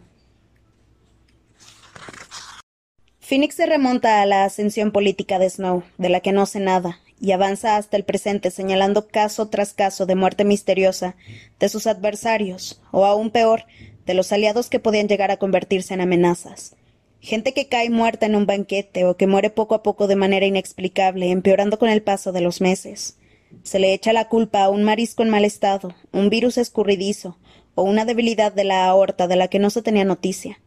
Phoenix 3.19 3.55
se 3.55 3.65
remonta 3.65 4.21
a 4.21 4.25
la 4.25 4.45
ascensión 4.45 4.93
política 4.93 5.37
de 5.37 5.49
Snow, 5.49 5.83
de 5.97 6.07
la 6.07 6.21
que 6.21 6.31
no 6.31 6.45
sé 6.45 6.61
nada, 6.61 7.01
y 7.19 7.33
avanza 7.33 7.75
hasta 7.75 7.97
el 7.97 8.05
presente 8.05 8.51
señalando 8.51 9.09
caso 9.09 9.49
tras 9.49 9.73
caso 9.73 10.05
de 10.05 10.15
muerte 10.15 10.45
misteriosa 10.45 11.17
de 11.59 11.67
sus 11.67 11.87
adversarios, 11.87 12.81
o 12.91 13.05
aún 13.05 13.31
peor, 13.31 13.65
de 14.05 14.13
los 14.13 14.31
aliados 14.31 14.69
que 14.69 14.79
podían 14.79 15.09
llegar 15.09 15.29
a 15.29 15.35
convertirse 15.35 15.93
en 15.93 15.99
amenazas. 15.99 16.77
Gente 17.21 17.53
que 17.53 17.67
cae 17.67 17.91
muerta 17.91 18.25
en 18.25 18.35
un 18.35 18.47
banquete 18.47 19.05
o 19.05 19.15
que 19.15 19.27
muere 19.27 19.51
poco 19.51 19.75
a 19.75 19.83
poco 19.83 20.07
de 20.07 20.15
manera 20.15 20.47
inexplicable, 20.47 21.29
empeorando 21.29 21.77
con 21.77 21.87
el 21.87 22.01
paso 22.01 22.31
de 22.31 22.41
los 22.41 22.61
meses. 22.61 23.19
Se 23.61 23.77
le 23.77 23.93
echa 23.93 24.11
la 24.11 24.27
culpa 24.27 24.63
a 24.63 24.69
un 24.69 24.83
marisco 24.83 25.21
en 25.21 25.29
mal 25.29 25.45
estado, 25.45 25.93
un 26.11 26.31
virus 26.31 26.57
escurridizo, 26.57 27.37
o 27.75 27.83
una 27.83 28.05
debilidad 28.05 28.51
de 28.51 28.63
la 28.63 28.87
aorta 28.87 29.27
de 29.27 29.35
la 29.35 29.49
que 29.49 29.59
no 29.59 29.69
se 29.69 29.83
tenía 29.83 30.03
noticia. 30.03 30.61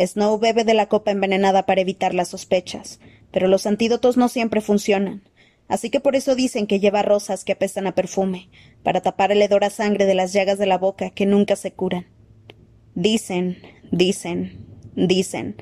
Snow 0.00 0.38
bebe 0.38 0.64
de 0.64 0.72
la 0.72 0.88
copa 0.88 1.10
envenenada 1.10 1.66
para 1.66 1.82
evitar 1.82 2.14
las 2.14 2.28
sospechas, 2.28 2.98
pero 3.30 3.46
los 3.46 3.66
antídotos 3.66 4.16
no 4.16 4.30
siempre 4.30 4.62
funcionan. 4.62 5.22
Así 5.68 5.90
que 5.90 6.00
por 6.00 6.16
eso 6.16 6.34
dicen 6.34 6.66
que 6.66 6.80
lleva 6.80 7.02
rosas 7.02 7.44
que 7.44 7.52
apestan 7.52 7.86
a 7.86 7.94
perfume, 7.94 8.48
para 8.82 9.02
tapar 9.02 9.32
el 9.32 9.42
hedor 9.42 9.64
a 9.64 9.70
sangre 9.70 10.06
de 10.06 10.14
las 10.14 10.32
llagas 10.32 10.58
de 10.58 10.66
la 10.66 10.78
boca 10.78 11.10
que 11.10 11.26
nunca 11.26 11.56
se 11.56 11.72
curan. 11.72 12.06
Dicen, 12.94 13.58
dicen, 13.92 14.73
dicen, 14.96 15.56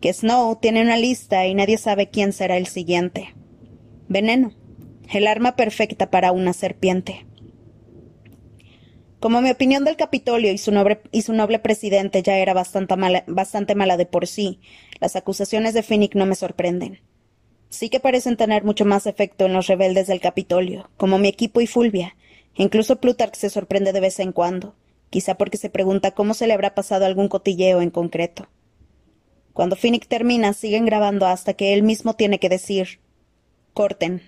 que 0.00 0.12
Snow 0.12 0.56
tiene 0.56 0.82
una 0.82 0.96
lista 0.96 1.46
y 1.46 1.54
nadie 1.54 1.78
sabe 1.78 2.08
quién 2.08 2.32
será 2.32 2.56
el 2.56 2.66
siguiente. 2.66 3.34
Veneno, 4.08 4.52
el 5.12 5.26
arma 5.26 5.56
perfecta 5.56 6.10
para 6.10 6.32
una 6.32 6.52
serpiente. 6.52 7.26
Como 9.20 9.40
mi 9.40 9.50
opinión 9.50 9.84
del 9.84 9.96
Capitolio 9.96 10.52
y 10.52 10.58
su, 10.58 10.70
noble, 10.70 11.58
presidente 11.58 12.22
ya 12.22 12.38
era 12.38 12.54
bastante 12.54 12.96
mala, 12.96 13.24
bastante 13.26 13.74
mala 13.74 13.96
de 13.96 14.06
por 14.06 14.28
sí, 14.28 14.60
las 15.00 15.16
acusaciones 15.16 15.74
de 15.74 15.82
Finnick 15.82 16.14
no 16.14 16.24
me 16.24 16.36
sorprenden. 16.36 17.00
Sí 17.68 17.90
que 17.90 17.98
parecen 17.98 18.36
tener 18.36 18.62
mucho 18.62 18.84
más 18.84 19.06
efecto 19.06 19.46
en 19.46 19.52
los 19.52 19.66
rebeldes 19.66 20.06
del 20.06 20.20
Capitolio, 20.20 20.88
como 20.96 21.18
mi 21.18 21.28
equipo 21.28 21.60
y 21.60 21.66
Fulvia. 21.66 22.16
Incluso 22.54 23.00
Plutarch 23.00 23.34
se 23.34 23.50
sorprende 23.50 23.92
de 23.92 24.00
vez 24.00 24.20
en 24.20 24.32
cuando, 24.32 24.76
quizá 25.10 25.36
porque 25.36 25.56
se 25.56 25.68
pregunta 25.68 26.12
cómo 26.12 26.32
se 26.32 26.46
le 26.46 26.54
habrá 26.54 26.74
pasado 26.74 27.04
algún 27.04 27.28
cotilleo 27.28 27.82
en 27.82 27.90
concreto. 27.90 28.48
Cuando 29.58 29.74
Finnick 29.74 30.06
termina, 30.06 30.52
siguen 30.52 30.86
grabando 30.86 31.26
hasta 31.26 31.52
que 31.52 31.74
él 31.74 31.82
mismo 31.82 32.14
tiene 32.14 32.38
que 32.38 32.48
decir 32.48 33.00
corten. 33.74 34.22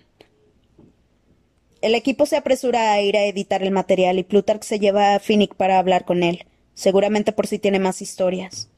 El 1.80 1.94
equipo 1.94 2.26
se 2.26 2.36
apresura 2.36 2.90
a 2.92 3.00
ir 3.00 3.16
a 3.16 3.24
editar 3.24 3.62
el 3.62 3.70
material 3.70 4.18
y 4.18 4.24
Plutarch 4.24 4.64
se 4.64 4.80
lleva 4.80 5.14
a 5.14 5.20
Finnick 5.20 5.54
para 5.54 5.78
hablar 5.78 6.04
con 6.04 6.24
él, 6.24 6.46
seguramente 6.74 7.30
por 7.30 7.46
si 7.46 7.60
tiene 7.60 7.78
más 7.78 8.02
historias. 8.02 8.70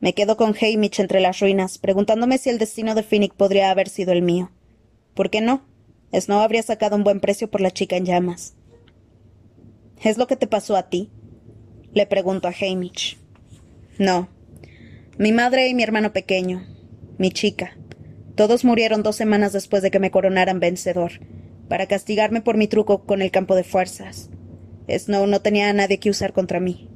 Me 0.00 0.14
quedo 0.14 0.36
con 0.36 0.56
Hamish 0.60 0.98
entre 0.98 1.20
las 1.20 1.38
ruinas, 1.38 1.78
preguntándome 1.78 2.38
si 2.38 2.50
el 2.50 2.58
destino 2.58 2.96
de 2.96 3.04
Finnick 3.04 3.34
podría 3.34 3.70
haber 3.70 3.88
sido 3.88 4.10
el 4.10 4.22
mío. 4.22 4.50
¿Por 5.14 5.30
qué 5.30 5.40
no? 5.40 5.62
Snow 6.12 6.40
habría 6.40 6.64
sacado 6.64 6.96
un 6.96 7.04
buen 7.04 7.20
precio 7.20 7.48
por 7.48 7.60
la 7.60 7.70
chica 7.70 7.94
en 7.94 8.06
llamas. 8.06 8.54
¿Es 10.02 10.18
lo 10.18 10.26
que 10.26 10.34
te 10.34 10.48
pasó 10.48 10.74
a 10.74 10.88
ti? 10.88 11.12
Le 11.92 12.04
pregunto 12.04 12.48
a 12.48 12.52
Hamish. 12.60 13.16
No. 13.96 14.33
Mi 15.16 15.30
madre 15.30 15.68
y 15.68 15.74
mi 15.74 15.84
hermano 15.84 16.12
pequeño. 16.12 16.66
Mi 17.18 17.30
chica. 17.30 17.76
Todos 18.34 18.64
murieron 18.64 19.04
dos 19.04 19.14
semanas 19.14 19.52
después 19.52 19.80
de 19.80 19.92
que 19.92 20.00
me 20.00 20.10
coronaran 20.10 20.58
vencedor 20.58 21.12
para 21.68 21.86
castigarme 21.86 22.40
por 22.40 22.56
mi 22.56 22.66
truco 22.66 23.04
con 23.04 23.22
el 23.22 23.30
campo 23.30 23.54
de 23.54 23.62
fuerzas. 23.62 24.28
Snow 24.88 25.28
no 25.28 25.40
tenía 25.40 25.70
a 25.70 25.72
nadie 25.72 26.00
que 26.00 26.10
usar 26.10 26.32
contra 26.32 26.58
mí. 26.58 26.90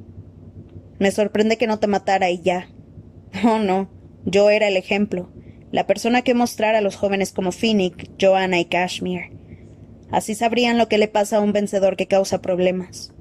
Me 0.99 1.13
sorprende 1.13 1.59
que 1.59 1.69
no 1.69 1.79
te 1.79 1.87
matara 1.87 2.29
y 2.29 2.41
ya. 2.41 2.69
Oh, 3.45 3.61
no. 3.61 3.89
Yo 4.25 4.51
era 4.51 4.67
el 4.67 4.77
ejemplo, 4.77 5.31
la 5.71 5.87
persona 5.87 6.23
que 6.23 6.35
mostrara 6.35 6.79
a 6.79 6.83
los 6.83 6.97
jóvenes 6.97 7.33
como 7.33 7.53
Finnick, 7.53 8.11
Joanna 8.21 8.59
y 8.59 8.65
Kashmir. 8.65 9.31
Así 10.11 10.35
sabrían 10.35 10.77
lo 10.77 10.89
que 10.89 10.99
le 10.99 11.07
pasa 11.07 11.37
a 11.37 11.41
un 11.41 11.53
vencedor 11.53 11.97
que 11.97 12.09
causa 12.09 12.43
problemas, 12.43 13.15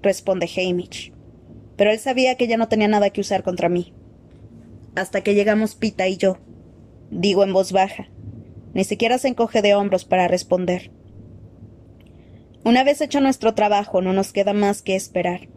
responde 0.00 0.48
Hamish. 0.56 1.12
Pero 1.76 1.90
él 1.90 1.98
sabía 1.98 2.36
que 2.36 2.46
ya 2.46 2.56
no 2.56 2.68
tenía 2.68 2.86
nada 2.86 3.10
que 3.10 3.20
usar 3.20 3.42
contra 3.42 3.68
mí. 3.68 3.92
Hasta 4.94 5.22
que 5.22 5.34
llegamos 5.34 5.74
Pita 5.74 6.06
y 6.08 6.16
yo. 6.16 6.38
Digo 7.10 7.42
en 7.42 7.52
voz 7.52 7.72
baja. 7.72 8.08
Ni 8.74 8.84
siquiera 8.84 9.18
se 9.18 9.28
encoge 9.28 9.62
de 9.62 9.74
hombros 9.74 10.04
para 10.04 10.28
responder. 10.28 10.90
Una 12.64 12.82
vez 12.82 13.00
hecho 13.00 13.20
nuestro 13.20 13.54
trabajo, 13.54 14.00
no 14.00 14.12
nos 14.12 14.32
queda 14.32 14.52
más 14.52 14.82
que 14.82 14.96
esperar. 14.96 15.48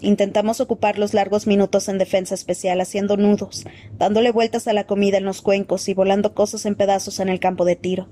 Intentamos 0.00 0.60
ocupar 0.60 0.98
los 0.98 1.14
largos 1.14 1.46
minutos 1.46 1.88
en 1.88 1.98
defensa 1.98 2.34
especial 2.34 2.80
haciendo 2.80 3.16
nudos, 3.16 3.64
dándole 3.98 4.30
vueltas 4.30 4.68
a 4.68 4.72
la 4.72 4.86
comida 4.86 5.18
en 5.18 5.24
los 5.24 5.42
cuencos 5.42 5.88
y 5.88 5.94
volando 5.94 6.34
cosas 6.34 6.66
en 6.66 6.74
pedazos 6.74 7.18
en 7.20 7.28
el 7.28 7.40
campo 7.40 7.64
de 7.64 7.76
tiro. 7.76 8.08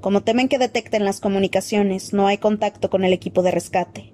Como 0.00 0.22
temen 0.22 0.48
que 0.48 0.58
detecten 0.58 1.04
las 1.04 1.20
comunicaciones, 1.20 2.12
no 2.12 2.26
hay 2.26 2.38
contacto 2.38 2.88
con 2.88 3.04
el 3.04 3.12
equipo 3.12 3.42
de 3.42 3.50
rescate. 3.50 4.12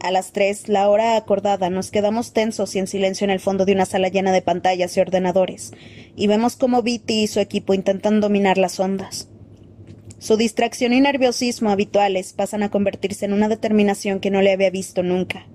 A 0.00 0.12
las 0.12 0.32
tres, 0.32 0.68
la 0.68 0.88
hora 0.88 1.16
acordada, 1.16 1.70
nos 1.70 1.90
quedamos 1.90 2.32
tensos 2.32 2.74
y 2.76 2.78
en 2.78 2.86
silencio 2.86 3.24
en 3.24 3.30
el 3.30 3.40
fondo 3.40 3.64
de 3.64 3.72
una 3.72 3.84
sala 3.84 4.08
llena 4.08 4.30
de 4.30 4.42
pantallas 4.42 4.96
y 4.96 5.00
ordenadores, 5.00 5.72
y 6.14 6.28
vemos 6.28 6.56
cómo 6.56 6.82
Viti 6.82 7.24
y 7.24 7.26
su 7.26 7.40
equipo 7.40 7.74
intentan 7.74 8.20
dominar 8.20 8.58
las 8.58 8.78
ondas. 8.78 9.28
Su 10.20 10.36
distracción 10.36 10.92
y 10.92 11.00
nerviosismo 11.00 11.70
habituales 11.70 12.32
pasan 12.32 12.62
a 12.62 12.70
convertirse 12.70 13.24
en 13.24 13.32
una 13.32 13.48
determinación 13.48 14.20
que 14.20 14.30
no 14.30 14.40
le 14.40 14.52
había 14.52 14.70
visto 14.70 15.02
nunca. 15.02 15.46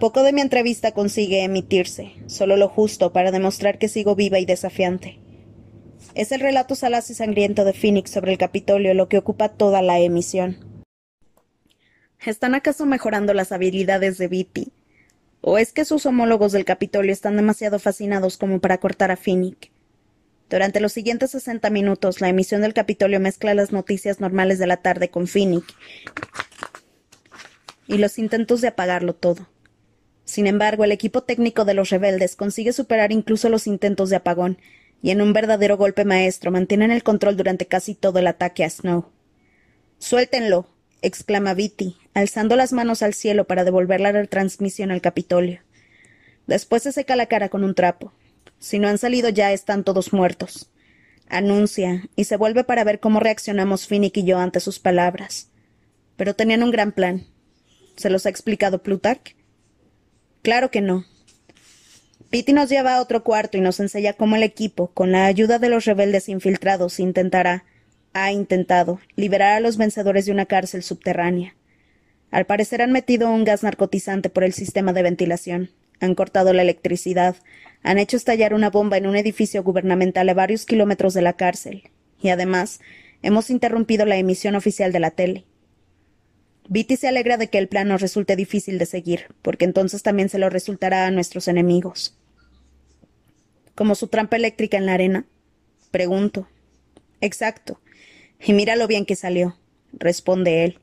Poco 0.00 0.22
de 0.22 0.34
mi 0.34 0.42
entrevista 0.42 0.92
consigue 0.92 1.42
emitirse, 1.42 2.12
solo 2.26 2.58
lo 2.58 2.68
justo 2.68 3.14
para 3.14 3.30
demostrar 3.30 3.78
que 3.78 3.88
sigo 3.88 4.14
viva 4.14 4.38
y 4.38 4.44
desafiante. 4.44 5.18
Es 6.14 6.32
el 6.32 6.40
relato 6.40 6.74
salaz 6.74 7.10
y 7.10 7.14
sangriento 7.14 7.64
de 7.64 7.72
Phoenix 7.72 8.10
sobre 8.10 8.32
el 8.32 8.38
Capitolio 8.38 8.92
lo 8.92 9.08
que 9.08 9.18
ocupa 9.18 9.50
toda 9.50 9.80
la 9.80 9.98
emisión. 9.98 10.75
¿Están 12.24 12.54
acaso 12.54 12.86
mejorando 12.86 13.34
las 13.34 13.52
habilidades 13.52 14.18
de 14.18 14.28
Viti? 14.28 14.72
¿O 15.40 15.58
es 15.58 15.72
que 15.72 15.84
sus 15.84 16.06
homólogos 16.06 16.52
del 16.52 16.64
Capitolio 16.64 17.12
están 17.12 17.36
demasiado 17.36 17.78
fascinados 17.78 18.36
como 18.36 18.60
para 18.60 18.78
cortar 18.78 19.10
a 19.10 19.16
Finnick? 19.16 19.70
Durante 20.48 20.80
los 20.80 20.92
siguientes 20.92 21.32
sesenta 21.32 21.70
minutos, 21.70 22.20
la 22.20 22.28
emisión 22.28 22.62
del 22.62 22.74
Capitolio 22.74 23.20
mezcla 23.20 23.54
las 23.54 23.72
noticias 23.72 24.20
normales 24.20 24.58
de 24.58 24.66
la 24.66 24.78
tarde 24.78 25.10
con 25.10 25.26
Finnick 25.26 25.64
y 27.88 27.98
los 27.98 28.18
intentos 28.18 28.60
de 28.60 28.68
apagarlo 28.68 29.14
todo. 29.14 29.48
Sin 30.24 30.48
embargo, 30.48 30.82
el 30.82 30.92
equipo 30.92 31.22
técnico 31.22 31.64
de 31.64 31.74
los 31.74 31.90
rebeldes 31.90 32.34
consigue 32.34 32.72
superar 32.72 33.12
incluso 33.12 33.48
los 33.48 33.68
intentos 33.68 34.10
de 34.10 34.16
apagón, 34.16 34.58
y 35.02 35.10
en 35.10 35.20
un 35.20 35.32
verdadero 35.32 35.76
golpe 35.76 36.04
maestro 36.04 36.50
mantienen 36.50 36.90
el 36.90 37.04
control 37.04 37.36
durante 37.36 37.66
casi 37.66 37.94
todo 37.94 38.18
el 38.18 38.26
ataque 38.26 38.64
a 38.64 38.70
Snow. 38.70 39.10
Suéltenlo, 39.98 40.68
exclama 41.02 41.54
Viti, 41.54 41.96
alzando 42.16 42.56
las 42.56 42.72
manos 42.72 43.02
al 43.02 43.12
cielo 43.12 43.46
para 43.46 43.62
devolver 43.62 44.00
la 44.00 44.10
retransmisión 44.10 44.90
al 44.90 45.02
Capitolio. 45.02 45.60
Después 46.46 46.82
se 46.82 46.92
seca 46.92 47.14
la 47.14 47.26
cara 47.26 47.50
con 47.50 47.62
un 47.62 47.74
trapo. 47.74 48.10
Si 48.58 48.78
no 48.78 48.88
han 48.88 48.96
salido 48.96 49.28
ya, 49.28 49.52
están 49.52 49.84
todos 49.84 50.14
muertos. 50.14 50.70
Anuncia, 51.28 52.08
y 52.16 52.24
se 52.24 52.38
vuelve 52.38 52.64
para 52.64 52.84
ver 52.84 53.00
cómo 53.00 53.20
reaccionamos 53.20 53.86
Finnick 53.86 54.16
y 54.16 54.24
yo 54.24 54.38
ante 54.38 54.60
sus 54.60 54.78
palabras. 54.78 55.50
Pero 56.16 56.34
tenían 56.34 56.62
un 56.62 56.70
gran 56.70 56.92
plan. 56.92 57.26
¿Se 57.96 58.08
los 58.08 58.24
ha 58.24 58.30
explicado 58.30 58.82
Plutarch? 58.82 59.36
Claro 60.40 60.70
que 60.70 60.80
no. 60.80 61.04
Viti 62.30 62.54
nos 62.54 62.70
lleva 62.70 62.94
a 62.94 63.02
otro 63.02 63.24
cuarto 63.24 63.58
y 63.58 63.60
nos 63.60 63.78
enseña 63.78 64.14
cómo 64.14 64.36
el 64.36 64.42
equipo, 64.42 64.86
con 64.86 65.12
la 65.12 65.26
ayuda 65.26 65.58
de 65.58 65.68
los 65.68 65.84
rebeldes 65.84 66.30
infiltrados, 66.30 66.98
intentará, 66.98 67.66
ha 68.14 68.32
intentado, 68.32 69.00
liberar 69.16 69.52
a 69.52 69.60
los 69.60 69.76
vencedores 69.76 70.24
de 70.24 70.32
una 70.32 70.46
cárcel 70.46 70.82
subterránea. 70.82 71.54
Al 72.30 72.46
parecer 72.46 72.82
han 72.82 72.92
metido 72.92 73.30
un 73.30 73.44
gas 73.44 73.62
narcotizante 73.62 74.30
por 74.30 74.44
el 74.44 74.52
sistema 74.52 74.92
de 74.92 75.02
ventilación, 75.02 75.70
han 76.00 76.14
cortado 76.14 76.52
la 76.52 76.62
electricidad, 76.62 77.36
han 77.82 77.98
hecho 77.98 78.16
estallar 78.16 78.52
una 78.52 78.70
bomba 78.70 78.96
en 78.96 79.06
un 79.06 79.16
edificio 79.16 79.62
gubernamental 79.62 80.28
a 80.28 80.34
varios 80.34 80.66
kilómetros 80.66 81.14
de 81.14 81.22
la 81.22 81.34
cárcel, 81.34 81.90
y 82.20 82.28
además 82.28 82.80
hemos 83.22 83.50
interrumpido 83.50 84.04
la 84.06 84.16
emisión 84.16 84.54
oficial 84.54 84.92
de 84.92 85.00
la 85.00 85.10
tele. 85.10 85.44
Viti 86.68 86.96
se 86.96 87.06
alegra 87.06 87.36
de 87.36 87.48
que 87.48 87.58
el 87.58 87.68
plan 87.68 87.88
nos 87.88 88.00
resulte 88.00 88.34
difícil 88.34 88.78
de 88.78 88.86
seguir, 88.86 89.26
porque 89.42 89.64
entonces 89.64 90.02
también 90.02 90.28
se 90.28 90.38
lo 90.38 90.50
resultará 90.50 91.06
a 91.06 91.10
nuestros 91.12 91.46
enemigos. 91.46 92.18
¿Como 93.76 93.94
su 93.94 94.08
trampa 94.08 94.36
eléctrica 94.36 94.76
en 94.76 94.86
la 94.86 94.94
arena? 94.94 95.26
Pregunto. 95.92 96.48
Exacto. 97.20 97.80
Y 98.44 98.52
mira 98.52 98.74
lo 98.74 98.88
bien 98.88 99.06
que 99.06 99.16
salió, 99.16 99.56
responde 99.92 100.64
él. 100.64 100.80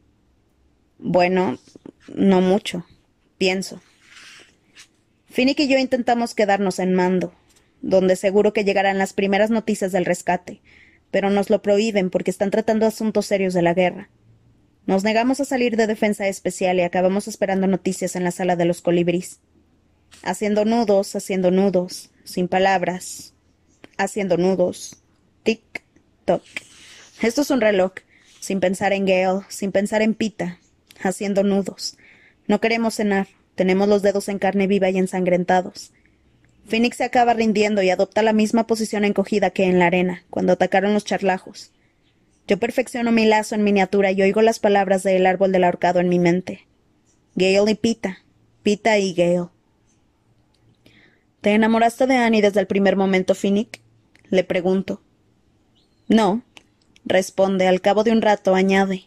Bueno, 1.06 1.58
no 2.08 2.40
mucho, 2.40 2.86
pienso. 3.38 3.82
Finnick 5.28 5.60
y 5.60 5.68
yo 5.68 5.78
intentamos 5.78 6.34
quedarnos 6.34 6.80
en 6.80 6.94
mando, 6.94 7.34
donde 7.82 8.16
seguro 8.16 8.54
que 8.54 8.64
llegarán 8.64 8.98
las 8.98 9.12
primeras 9.12 9.50
noticias 9.50 9.92
del 9.92 10.06
rescate, 10.06 10.62
pero 11.12 11.30
nos 11.30 11.50
lo 11.50 11.62
prohíben 11.62 12.10
porque 12.10 12.32
están 12.32 12.52
tratando 12.52 12.86
asuntos 12.86 13.26
serios 13.26 13.54
de 13.54 13.62
la 13.62 13.74
guerra. 13.74 14.10
Nos 14.86 15.04
negamos 15.04 15.42
a 15.42 15.46
salir 15.46 15.76
de 15.76 15.88
defensa 15.88 16.30
especial 16.30 16.78
y 16.78 16.84
acabamos 16.84 17.28
esperando 17.28 17.68
noticias 17.68 18.16
en 18.16 18.24
la 18.24 18.32
sala 18.32 18.56
de 18.56 18.64
los 18.64 18.82
colibríes. 18.82 19.42
Haciendo 20.24 20.64
nudos, 20.64 21.18
haciendo 21.18 21.52
nudos, 21.52 22.12
sin 22.24 22.48
palabras, 22.48 23.34
haciendo 23.98 24.38
nudos. 24.38 25.04
Tic, 25.44 25.84
toc. 26.24 26.44
Esto 27.22 27.42
es 27.42 27.50
un 27.50 27.60
reloj, 27.60 27.92
sin 28.40 28.62
pensar 28.62 28.94
en 28.94 29.06
Gale, 29.06 29.42
sin 29.50 29.74
pensar 29.74 30.02
en 30.02 30.14
Pita, 30.14 30.60
haciendo 31.02 31.44
nudos. 31.44 31.98
No 32.48 32.60
queremos 32.60 32.96
cenar, 32.96 33.28
tenemos 33.56 33.88
los 33.88 34.02
dedos 34.02 34.30
en 34.30 34.40
carne 34.40 34.68
viva 34.68 34.90
y 34.90 34.98
ensangrentados. 34.98 35.92
Phoenix 36.66 36.98
se 36.98 37.04
acaba 37.04 37.34
rindiendo 37.34 37.82
y 37.82 37.90
adopta 37.90 38.22
la 38.22 38.34
misma 38.34 38.68
posición 38.68 39.06
encogida 39.06 39.50
que 39.50 39.66
en 39.66 39.80
la 39.80 39.88
arena, 39.88 40.24
cuando 40.30 40.54
atacaron 40.54 40.94
los 40.94 41.06
charlajos. 41.06 41.72
Yo 42.48 42.58
perfecciono 42.58 43.12
mi 43.12 43.26
lazo 43.26 43.56
en 43.56 43.64
miniatura 43.64 44.12
y 44.12 44.22
oigo 44.22 44.42
las 44.42 44.60
palabras 44.60 45.04
del 45.04 45.26
árbol 45.26 45.52
del 45.52 45.64
ahorcado 45.64 46.00
en 46.00 46.10
mi 46.10 46.20
mente. 46.20 46.68
Gale 47.36 47.72
y 47.72 47.76
Pita, 47.76 48.20
Pita 48.64 48.98
y 48.98 49.14
Gale. 49.14 49.50
¿Te 51.42 51.52
enamoraste 51.52 52.08
de 52.08 52.16
Annie 52.16 52.42
desde 52.42 52.60
el 52.60 52.68
primer 52.68 52.96
momento, 52.96 53.36
Phoenix? 53.36 53.80
Le 54.30 54.44
pregunto. 54.44 55.02
No, 56.08 56.44
responde, 57.06 57.68
al 57.68 57.82
cabo 57.82 58.04
de 58.04 58.12
un 58.12 58.22
rato 58.22 58.56
añade. 58.56 59.06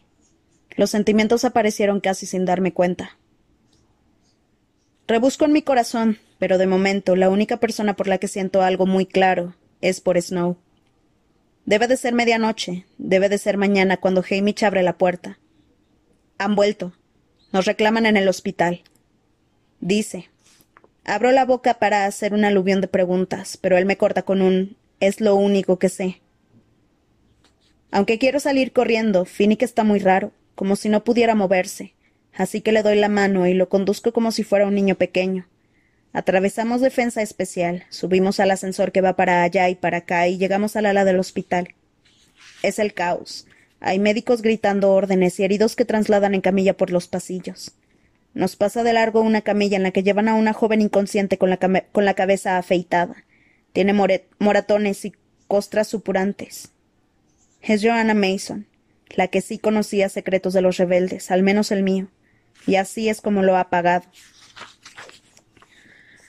Los 0.76 0.90
sentimientos 0.90 1.45
aparecieron 1.45 2.00
casi 2.00 2.26
sin 2.26 2.45
darme 2.45 2.73
cuenta. 2.73 3.16
Rebusco 5.09 5.45
en 5.45 5.52
mi 5.52 5.62
corazón, 5.62 6.18
pero 6.38 6.59
de 6.59 6.66
momento 6.66 7.16
la 7.16 7.30
única 7.30 7.59
persona 7.59 7.95
por 7.97 8.09
la 8.09 8.18
que 8.18 8.28
siento 8.28 8.62
algo 8.62 8.87
muy 8.87 9.06
claro 9.06 9.54
es 9.80 10.00
por 10.00 10.21
Snow. 10.21 10.56
Debe 11.64 11.88
de 11.88 11.97
ser 11.97 12.14
medianoche, 12.14 12.87
debe 12.99 13.28
de 13.28 13.38
ser 13.38 13.56
mañana 13.56 13.97
cuando 13.97 14.25
Hamish 14.28 14.64
abre 14.64 14.83
la 14.83 14.99
puerta. 14.99 15.38
Han 16.38 16.54
vuelto. 16.54 16.92
Nos 17.52 17.64
reclaman 17.64 18.06
en 18.06 18.16
el 18.16 18.28
hospital. 18.28 18.83
Dice. 19.80 20.28
Abro 21.04 21.30
la 21.30 21.45
boca 21.45 21.75
para 21.75 22.04
hacer 22.04 22.35
un 22.35 22.45
aluvión 22.45 22.80
de 22.80 22.88
preguntas, 22.88 23.56
pero 23.56 23.78
él 23.78 23.87
me 23.87 23.97
corta 23.97 24.23
con 24.23 24.42
un 24.42 24.76
es 25.00 25.21
lo 25.21 25.37
único 25.37 25.78
que 25.78 25.88
sé. 25.88 26.21
Aunque 27.90 28.18
quiero 28.18 28.40
salir 28.40 28.73
corriendo, 28.73 29.25
Finnick 29.25 29.62
está 29.62 29.85
muy 29.85 30.00
raro, 30.00 30.33
como 30.57 30.75
si 30.75 30.89
no 30.89 31.05
pudiera 31.05 31.37
moverse, 31.37 31.95
así 32.35 32.61
que 32.61 32.73
le 32.73 32.83
doy 32.83 32.97
la 32.97 33.09
mano 33.09 33.47
y 33.47 33.55
lo 33.55 33.69
conduzco 33.69 34.13
como 34.13 34.33
si 34.33 34.43
fuera 34.43 34.67
un 34.67 34.75
niño 34.75 34.97
pequeño. 34.97 35.47
Atravesamos 36.13 36.81
defensa 36.81 37.23
especial, 37.23 37.85
subimos 37.91 38.41
al 38.41 38.51
ascensor 38.51 38.91
que 38.91 39.03
va 39.03 39.15
para 39.15 39.43
allá 39.43 39.69
y 39.69 39.75
para 39.75 39.99
acá 39.99 40.27
y 40.27 40.39
llegamos 40.39 40.75
al 40.75 40.87
ala 40.87 41.05
del 41.05 41.21
hospital. 41.21 41.75
Es 42.63 42.79
el 42.79 42.95
caos. 42.95 43.47
Hay 43.81 43.99
médicos 43.99 44.41
gritando 44.41 44.93
órdenes 44.93 45.39
y 45.39 45.45
heridos 45.45 45.77
que 45.77 45.85
trasladan 45.85 46.35
en 46.35 46.41
camilla 46.41 46.77
por 46.77 46.91
los 46.91 47.07
pasillos. 47.07 47.73
Nos 48.33 48.57
pasa 48.57 48.83
de 48.83 48.95
largo 48.95 49.21
una 49.21 49.43
camilla 49.43 49.77
en 49.77 49.83
la 49.83 49.91
que 49.91 50.03
llevan 50.03 50.29
a 50.29 50.35
una 50.35 50.53
joven 50.53 50.81
inconsciente 50.81 51.39
con 51.39 51.51
la, 51.51 51.59
con 51.59 52.05
la 52.05 52.15
cabeza 52.15 52.57
afeitada. 52.57 53.25
Tiene 53.73 53.93
moratones 54.39 55.05
y 55.05 55.13
costras 55.49 55.89
supurantes. 55.89 56.73
Es 57.61 57.83
Joanna 57.83 58.15
Mason, 58.15 58.67
la 59.11 59.29
que 59.29 59.41
sí 59.41 59.59
conocía 59.59 60.09
secretos 60.09 60.53
de 60.53 60.63
los 60.63 60.77
rebeldes, 60.77 61.31
al 61.31 61.43
menos 61.43 61.71
el 61.71 61.83
mío, 61.83 62.09
y 62.67 62.77
así 62.77 63.09
es 63.09 63.21
como 63.21 63.43
lo 63.43 63.57
ha 63.57 63.71
pagado. 63.71 64.05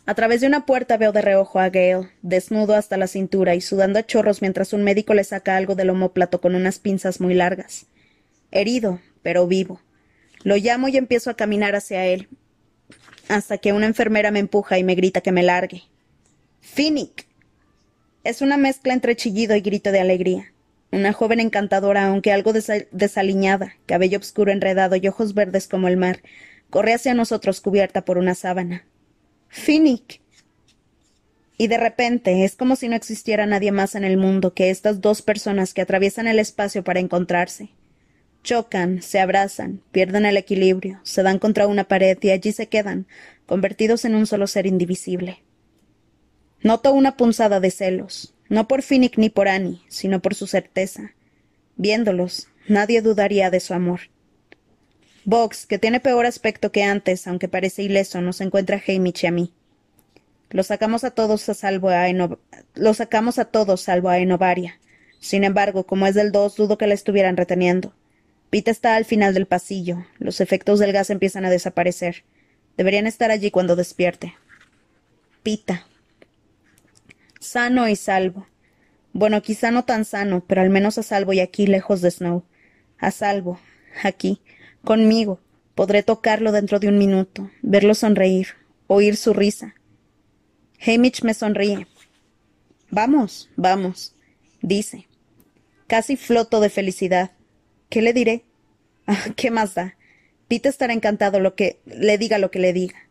A 0.05 0.15
través 0.15 0.39
de 0.39 0.47
una 0.47 0.65
puerta 0.65 0.95
veo 0.95 1.11
de 1.11 1.21
reojo 1.21 1.59
a 1.59 1.69
Gale, 1.69 2.09
desnudo 2.21 2.75
hasta 2.75 2.95
la 2.95 3.07
cintura 3.07 3.55
y 3.55 3.61
sudando 3.61 3.99
a 3.99 4.05
chorros 4.05 4.41
mientras 4.41 4.71
un 4.71 4.83
médico 4.83 5.13
le 5.13 5.25
saca 5.25 5.57
algo 5.57 5.75
del 5.75 5.89
homóplato 5.89 6.39
con 6.39 6.55
unas 6.55 6.79
pinzas 6.79 7.19
muy 7.19 7.33
largas. 7.33 7.87
Herido, 8.51 9.01
pero 9.21 9.47
vivo. 9.47 9.81
Lo 10.43 10.55
llamo 10.55 10.87
y 10.87 10.95
empiezo 10.95 11.29
a 11.29 11.35
caminar 11.35 11.75
hacia 11.75 12.05
él, 12.05 12.29
hasta 13.27 13.57
que 13.57 13.73
una 13.73 13.85
enfermera 13.85 14.31
me 14.31 14.39
empuja 14.39 14.77
y 14.77 14.83
me 14.85 14.95
grita 14.95 15.19
que 15.19 15.33
me 15.33 15.43
largue. 15.43 15.83
¡Finnick! 16.61 17.27
Es 18.23 18.41
una 18.41 18.55
mezcla 18.55 18.93
entre 18.93 19.17
chillido 19.17 19.55
y 19.57 19.61
grito 19.61 19.91
de 19.91 19.99
alegría. 19.99 20.53
Una 20.91 21.11
joven 21.11 21.39
encantadora, 21.39 22.07
aunque 22.07 22.31
algo 22.31 22.53
desaliñada, 22.53 23.75
cabello 23.85 24.19
oscuro 24.19 24.51
enredado 24.51 24.95
y 24.95 25.07
ojos 25.07 25.33
verdes 25.33 25.67
como 25.67 25.87
el 25.87 25.97
mar, 25.97 26.21
corre 26.69 26.93
hacia 26.93 27.13
nosotros 27.13 27.59
cubierta 27.59 28.05
por 28.05 28.17
una 28.17 28.35
sábana. 28.35 28.85
Finnick. 29.49 30.21
Y 31.57 31.67
de 31.67 31.77
repente 31.77 32.45
es 32.45 32.55
como 32.55 32.75
si 32.75 32.87
no 32.87 32.95
existiera 32.95 33.45
nadie 33.45 33.71
más 33.71 33.95
en 33.95 34.03
el 34.03 34.17
mundo 34.17 34.53
que 34.53 34.69
estas 34.69 35.01
dos 35.01 35.21
personas 35.21 35.73
que 35.73 35.81
atraviesan 35.81 36.27
el 36.27 36.39
espacio 36.39 36.83
para 36.83 36.99
encontrarse. 36.99 37.69
Chocan, 38.43 39.01
se 39.01 39.19
abrazan, 39.19 39.81
pierden 39.91 40.25
el 40.25 40.37
equilibrio, 40.37 41.01
se 41.03 41.23
dan 41.23 41.39
contra 41.39 41.67
una 41.67 41.85
pared 41.85 42.17
y 42.21 42.29
allí 42.29 42.53
se 42.53 42.67
quedan, 42.67 43.07
convertidos 43.45 44.05
en 44.05 44.15
un 44.15 44.25
solo 44.25 44.47
ser 44.47 44.67
indivisible. 44.67 45.43
Noto 46.61 46.93
una 46.93 47.17
punzada 47.17 47.59
de 47.59 47.71
celos, 47.71 48.35
no 48.49 48.67
por 48.67 48.81
Finnick 48.81 49.17
ni 49.17 49.29
por 49.29 49.47
Annie, 49.47 49.81
sino 49.87 50.21
por 50.21 50.35
su 50.35 50.47
certeza. 50.47 51.13
Viéndolos, 51.75 52.47
nadie 52.67 53.01
dudaría 53.01 53.49
de 53.49 53.59
su 53.59 53.73
amor. 53.73 54.01
Box, 55.25 55.65
que 55.65 55.77
tiene 55.77 55.99
peor 55.99 56.25
aspecto 56.25 56.71
que 56.71 56.83
antes, 56.83 57.27
aunque 57.27 57.49
parece 57.49 57.83
ileso, 57.83 58.21
nos 58.21 58.39
encuentra 58.39 58.81
Hamish 58.87 59.23
y 59.23 59.27
a 59.27 59.31
mí. 59.31 59.53
Lo 60.49 60.63
sacamos 60.63 61.03
a 61.03 61.11
todos 61.11 61.49
a 61.49 61.53
salvo 61.53 61.89
a 61.89 62.05
Lo 62.75 62.93
sacamos 62.93 63.37
a 63.37 63.45
todos 63.45 63.81
salvo 63.81 64.09
a 64.09 64.19
Enovaria. 64.19 64.79
Sin 65.19 65.43
embargo, 65.43 65.85
como 65.85 66.07
es 66.07 66.15
del 66.15 66.31
dos, 66.31 66.55
dudo 66.55 66.77
que 66.77 66.87
la 66.87 66.93
estuvieran 66.93 67.35
reteniendo. 67.35 67.93
Pita 68.49 68.71
está 68.71 68.95
al 68.95 69.03
final 69.03 69.33
del 69.33 69.45
pasillo. 69.45 70.05
Los 70.19 70.39
efectos 70.39 70.79
del 70.79 70.93
gas 70.93 71.09
empiezan 71.09 71.43
a 71.43 71.49
desaparecer. 71.49 72.23
Deberían 72.77 73.07
estar 73.07 73.29
allí 73.29 73.51
cuando 73.51 73.75
despierte. 73.75 74.35
Pita. 75.43 75.86
Sano 77.47 77.87
y 77.87 77.95
salvo. 77.95 78.47
Bueno, 79.13 79.41
quizá 79.41 79.71
no 79.71 79.85
tan 79.85 80.05
sano, 80.05 80.43
pero 80.45 80.61
al 80.61 80.69
menos 80.69 80.97
a 80.97 81.03
salvo 81.03 81.33
y 81.33 81.39
aquí 81.39 81.65
lejos 81.65 82.01
de 82.01 82.11
Snow. 82.11 82.43
A 82.99 83.11
salvo. 83.11 83.59
Aquí. 84.03 84.41
Conmigo. 84.83 85.39
Podré 85.77 86.01
tocarlo 86.01 86.51
dentro 86.51 86.79
de 86.79 86.87
un 86.87 86.97
minuto, 86.97 87.51
verlo 87.61 87.93
sonreír, 87.93 88.47
oír 88.87 89.15
su 89.15 89.31
risa. 89.31 89.75
Hamish 90.83 91.23
me 91.23 91.35
sonríe. 91.35 91.85
Vamos, 92.89 93.47
vamos, 93.55 94.15
dice. 94.63 95.07
Casi 95.85 96.17
floto 96.17 96.61
de 96.61 96.71
felicidad. 96.71 97.31
¿Qué 97.89 98.01
le 98.01 98.13
diré? 98.13 98.43
Ah, 99.09 99.27
¿Qué 99.37 99.51
más 99.51 99.73
da? 99.73 99.95
Pete 100.49 100.67
estará 100.67 100.91
encantado 100.91 101.39
lo 101.39 101.55
que 101.55 101.79
le 101.85 102.17
diga 102.17 102.39
lo 102.39 102.51
que 102.51 102.59
le 102.59 102.73
diga. 102.73 103.07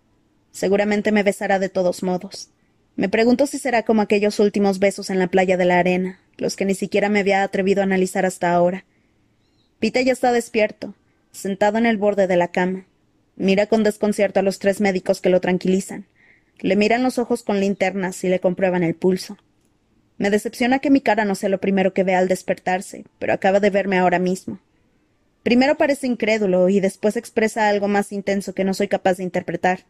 Seguramente 0.50 1.10
me 1.10 1.22
besará 1.22 1.58
de 1.58 1.70
todos 1.70 2.02
modos. 2.02 2.50
Me 2.96 3.10
pregunto 3.10 3.46
si 3.46 3.58
será 3.58 3.82
como 3.82 4.00
aquellos 4.00 4.40
últimos 4.40 4.78
besos 4.78 5.10
en 5.10 5.18
la 5.18 5.26
playa 5.26 5.58
de 5.58 5.66
la 5.66 5.78
arena, 5.78 6.18
los 6.38 6.56
que 6.56 6.64
ni 6.64 6.74
siquiera 6.74 7.10
me 7.10 7.20
había 7.20 7.42
atrevido 7.42 7.82
a 7.82 7.84
analizar 7.84 8.24
hasta 8.24 8.52
ahora. 8.52 8.86
Pita 9.78 10.00
ya 10.00 10.12
está 10.12 10.32
despierto, 10.32 10.94
sentado 11.30 11.76
en 11.76 11.84
el 11.84 11.98
borde 11.98 12.26
de 12.26 12.36
la 12.36 12.48
cama. 12.48 12.86
Mira 13.36 13.66
con 13.66 13.84
desconcierto 13.84 14.40
a 14.40 14.42
los 14.42 14.58
tres 14.58 14.80
médicos 14.80 15.20
que 15.20 15.28
lo 15.28 15.42
tranquilizan. 15.42 16.06
Le 16.58 16.74
miran 16.74 17.02
los 17.02 17.18
ojos 17.18 17.42
con 17.42 17.60
linternas 17.60 18.24
y 18.24 18.28
le 18.28 18.40
comprueban 18.40 18.82
el 18.82 18.94
pulso. 18.94 19.36
Me 20.16 20.30
decepciona 20.30 20.78
que 20.78 20.88
mi 20.88 21.02
cara 21.02 21.26
no 21.26 21.34
sea 21.34 21.50
lo 21.50 21.60
primero 21.60 21.92
que 21.92 22.02
vea 22.02 22.18
al 22.18 22.28
despertarse, 22.28 23.04
pero 23.18 23.34
acaba 23.34 23.60
de 23.60 23.68
verme 23.68 23.98
ahora 23.98 24.18
mismo. 24.18 24.58
Primero 25.42 25.76
parece 25.76 26.06
incrédulo 26.06 26.70
y 26.70 26.80
después 26.80 27.18
expresa 27.18 27.68
algo 27.68 27.88
más 27.88 28.10
intenso 28.10 28.54
que 28.54 28.64
no 28.64 28.72
soy 28.72 28.88
capaz 28.88 29.18
de 29.18 29.24
interpretar. 29.24 29.80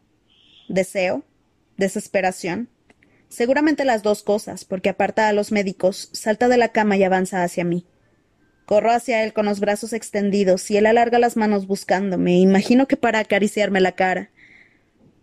¿Deseo? 0.67 1.23
¿Desesperación? 1.77 2.67
Seguramente 3.29 3.85
las 3.85 4.03
dos 4.03 4.23
cosas, 4.23 4.65
porque 4.65 4.89
aparta 4.89 5.27
a 5.27 5.33
los 5.33 5.51
médicos, 5.51 6.09
salta 6.13 6.47
de 6.47 6.57
la 6.57 6.69
cama 6.69 6.97
y 6.97 7.03
avanza 7.03 7.43
hacia 7.43 7.63
mí. 7.63 7.85
Corro 8.65 8.91
hacia 8.91 9.23
él 9.23 9.33
con 9.33 9.45
los 9.45 9.59
brazos 9.61 9.93
extendidos 9.93 10.69
y 10.69 10.77
él 10.77 10.85
alarga 10.85 11.19
las 11.19 11.37
manos 11.37 11.67
buscándome, 11.67 12.37
imagino 12.37 12.87
que 12.87 12.97
para 12.97 13.19
acariciarme 13.19 13.79
la 13.79 13.93
cara. 13.93 14.29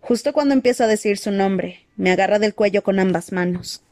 Justo 0.01 0.33
cuando 0.33 0.55
empiezo 0.55 0.85
a 0.85 0.87
decir 0.87 1.19
su 1.19 1.31
nombre, 1.31 1.87
me 1.97 2.11
agarra 2.11 2.39
del 2.39 2.55
cuello 2.55 2.83
con 2.83 2.99
ambas 2.99 3.33
manos. 3.33 3.84